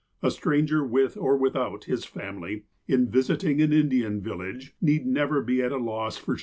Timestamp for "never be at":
5.05-5.71